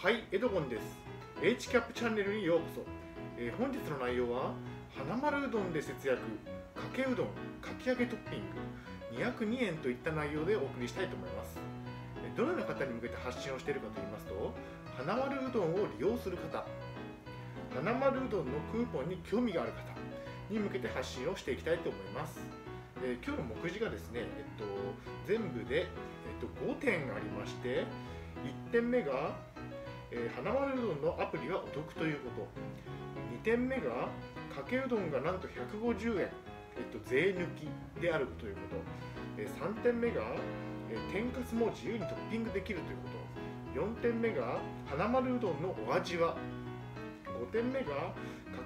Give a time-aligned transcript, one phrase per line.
[0.00, 0.96] はい、エドゴンです。
[1.42, 2.82] H キャップチャンネルにようこそ。
[3.36, 4.54] えー本日の内容は、
[4.94, 6.22] 花丸うどんで節約、
[6.70, 11.58] かけうどん、かき揚げトッピング、202円といった内容でお送りしたいと思います。
[12.36, 14.54] どのような方に向けて発信をしているかといいますと、
[14.96, 16.64] 花丸うどんを利用する方、
[17.74, 19.82] 花丸うどんのクーポンに興味がある方
[20.48, 22.38] に向けて発信をしていきたいと思います。
[23.02, 24.64] えー今日の目次がですね、えっと、
[25.26, 25.86] 全部で、えっ
[26.38, 27.82] と、5点ありまして、
[28.70, 29.34] 1点目が、
[30.10, 32.48] えー花丸うどんのアプリはお得ということ。
[33.34, 34.08] 2点目が
[34.54, 36.28] かけうどんがなんと150円、
[36.76, 37.68] えっと、税抜き
[38.00, 38.76] であるということ、
[39.38, 40.22] えー3点目が、
[40.90, 43.18] えー天かすも自由にトッピングできるということ。
[43.80, 46.36] 4点目が花丸うどんのお味は。
[47.26, 48.14] 5点目がか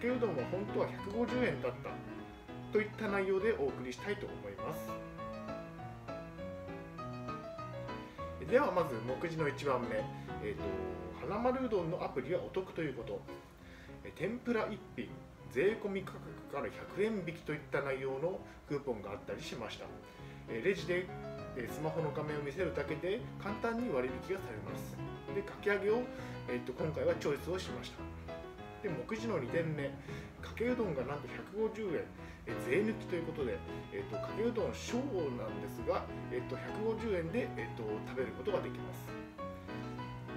[0.00, 1.90] けうどんは本当は150円だった。
[2.72, 4.92] といった内容でお送りしたいと思います。
[8.50, 9.94] ではまず目次の1番目、
[10.42, 10.64] えー、と
[11.30, 13.20] 花丸うどんのアプリはお得ということ。
[14.02, 15.08] え天ぷら1品
[15.52, 19.86] 税込み価格から100円引きといった内容のクーポンがあったりしました。
[20.48, 21.06] えレジで
[21.56, 24.96] えスマホの画面を見せるだけで簡単に割引がされます。
[25.32, 26.02] でかき揚げを、
[26.48, 28.19] えー、と今回はチョイスをしました。
[28.82, 29.88] で目次の2点目
[30.40, 32.04] かけうどんがなんと150円。
[32.46, 33.58] え税抜きということで、
[33.92, 34.96] えー、とかけうどん小
[35.36, 39.06] なんですが、えー、と150円で、えー、と食べることができます。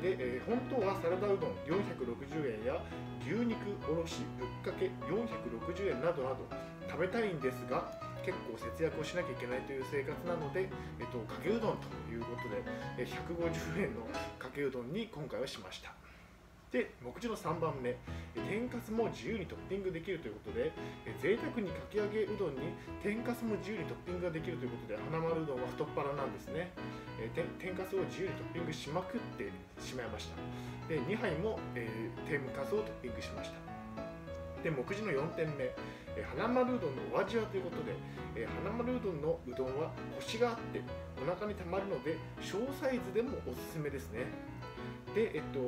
[0.04, 2.76] で、えー本当はサラダうどん460円や
[3.24, 3.56] 牛肉
[3.88, 6.44] おろしぶっかけ460円などなど
[6.92, 7.88] 食べたいんですが
[8.26, 10.68] 結構節約をしなきゃいけないという生活なので、
[11.00, 14.04] えっと、かけうどんということで150円の
[14.40, 16.03] かけうどんに今回はしました。
[16.74, 17.94] で目次の3番目
[18.50, 20.74] 天かすも自由にトッピングできるということで
[21.22, 22.74] 贅沢にかき揚げうどんに
[23.06, 26.74] 天かすも自由にトッピングができるということで花丸うどんは太っ腹なんですね。
[27.62, 30.36] 天かすを自由にトッピングしまくってしまいました。
[30.90, 33.62] で2杯も、えー天かすをトッピングしました。
[34.66, 35.70] で目次の4点目、
[36.18, 37.94] えー花丸うどんのお味はということで、
[38.34, 40.82] えー花丸うどんのうどんはコシがあって
[41.22, 44.26] お腹にたまるので小サイズでもおすすめですね。
[45.14, 45.62] で、えっと、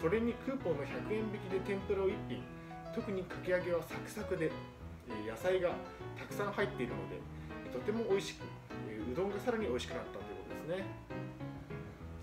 [0.00, 2.42] それにクーポンの100円引きで天ぷらを1品
[2.94, 4.50] 特にかき揚げはサクサクで
[5.26, 5.70] 野菜が
[6.16, 7.20] たくさん入っているので
[7.70, 10.86] とても美味しくうどんがさらに美味しくなったということですね。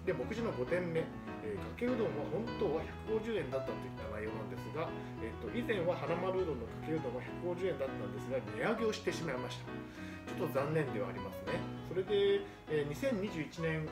[0.03, 0.99] で目次の5点目
[1.43, 4.87] えーかけうどんは本当は150円だったといった内容なんですが、
[5.19, 9.67] えー、と以前は花丸うどんのかけうどんは150円だったんですが値上げをしてしまいました。
[10.23, 11.59] ちょっと残念ではありますね。
[11.87, 13.87] それで、えー2021年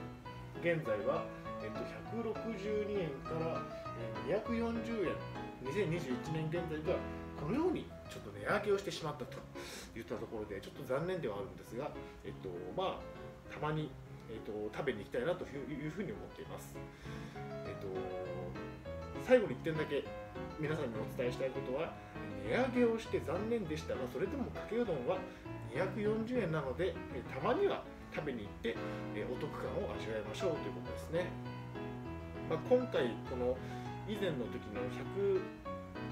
[0.63, 1.25] 現在は、
[1.63, 1.79] えー、と
[2.17, 3.61] 162円から、
[4.27, 5.15] 240円
[5.63, 6.97] 2021年現在が
[7.39, 9.37] このようにちょっと値上げをしてしまったと
[9.95, 11.91] いったところでちょっと残念ではあるんですが、
[12.25, 13.89] えっとまあ、たまに、
[14.29, 16.75] えっと、食べに行きたいなというふうに思っています。
[17.65, 17.87] えっと、
[19.27, 20.03] 最後に1点だけ
[20.59, 21.93] 皆さんにお伝えしたいことは
[22.45, 25.17] 値上げをして残念でしたがそれでもかけうどんは
[25.73, 27.83] 240円なのでえたまには
[28.13, 28.75] 食べに行って
[29.15, 31.31] えお得感を味わいましょうということですね、
[32.49, 33.55] まあ、今回この
[34.07, 34.83] 以前の時の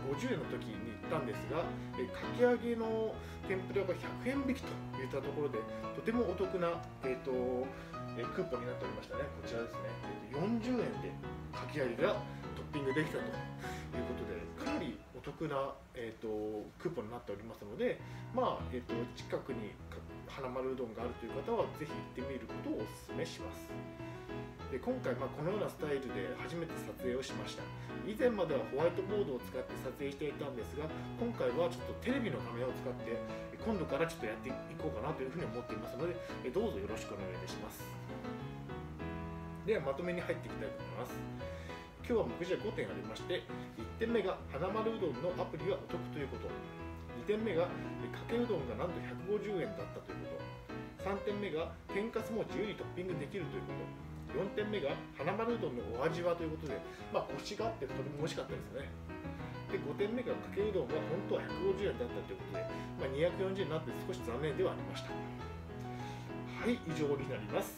[0.07, 1.67] 150円の時に行ったんですが
[1.99, 3.13] えかき揚げの
[3.47, 3.93] 天ぷらが
[4.23, 4.71] 100円引きと
[5.01, 5.59] いったところで
[5.95, 7.67] とてもお得な、えー、と
[8.15, 9.23] えクーポンになっておりましたね。
[9.39, 9.91] こちらですね、
[10.31, 11.11] えーと40円で
[11.51, 12.15] かき揚げが
[12.55, 18.00] トッピングできたということでかなりお得な、えー、とクーポンになっておりますので、
[18.31, 19.75] まあえー、と近くに
[20.31, 23.68] 花丸うどんがあるという方はぜひ行ってみることをお勧めします。
[24.72, 27.68] で今回、まあ、このようなスタイルで初めて撮影をしました。
[28.07, 30.88] 以前まではホワイトボードを使って撮影していたんですが
[31.19, 33.19] 今回はちょっとテレビの画面を使って
[33.59, 36.16] 今度からちょっとやっていこうかなというふうに思っていますので
[36.47, 37.84] えどうぞよろしくお願いいたします。
[39.68, 41.69] ではまとめに入っていきたいと思います。
[42.09, 43.45] 今日は目次は5点ありまして
[43.77, 46.49] 1点目が花丸うどんのアプリはお得ということ。
[47.21, 47.69] 2点目が
[48.09, 48.97] かけうどんがなんと
[49.29, 50.41] 150円だったというこ
[51.05, 51.05] と。
[51.05, 54.41] 3点目が天かすも自由にトッピングできるということ。
[54.41, 56.81] 4点目が花丸うどんのお味はということで、
[57.13, 58.89] まあ、コシがあってとても美味しかったですね。
[59.69, 62.65] で5点目がかけうどんは本当は150円だったということで、
[62.97, 65.13] まあ、240円になって少し残念ではありました。
[65.13, 67.77] はい以上になります。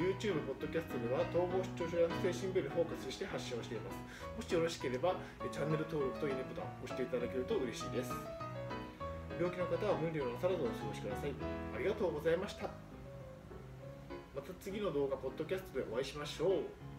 [0.00, 4.00] YouTube、ポッドキャストでは統合失調症や不正心病にフォーカスして発信をしています。
[4.32, 5.12] もしよろしければ
[5.44, 8.16] えチャンネル登録といいねボタンを押していただけると嬉しいです。
[9.36, 11.36] 病気の方は無理のなさらずお過ごしください。
[11.76, 12.72] ありがとうございました。
[14.32, 16.89] また次の動画、ポッドキャストでお会いしましょう。